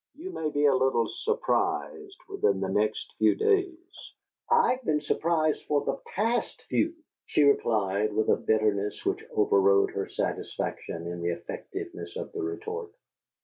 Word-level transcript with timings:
"You 0.15 0.31
may 0.33 0.49
be 0.49 0.65
a 0.65 0.73
little 0.73 1.07
surprised 1.07 2.17
within 2.27 2.59
the 2.59 2.69
next 2.69 3.13
few 3.19 3.35
days." 3.35 3.77
"I've 4.49 4.83
been 4.83 5.01
surprised 5.01 5.63
for 5.67 5.85
the 5.85 5.99
PAST 6.15 6.59
few!" 6.69 6.95
she 7.27 7.43
replied, 7.43 8.11
with 8.11 8.27
a 8.27 8.35
bitterness 8.35 9.05
which 9.05 9.23
overrode 9.31 9.91
her 9.91 10.09
satisfaction 10.09 11.05
in 11.05 11.21
the 11.21 11.29
effectiveness 11.29 12.15
of 12.17 12.31
the 12.31 12.41
retort. 12.41 12.89